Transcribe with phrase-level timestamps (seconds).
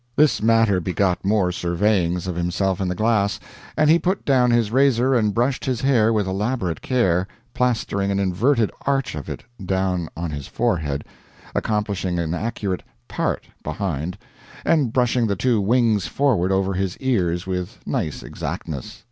[0.15, 3.39] This matter begot more surveyings of himself in the glass,
[3.77, 8.17] and he put down his razor and brushed his hair with elaborate care, plastering an
[8.17, 11.05] inverted arch of it down on his forehead,
[11.53, 14.17] accomplishing an accurate "part" behind,
[14.65, 18.99] and brushing the two wings forward over his ears with nice exactness.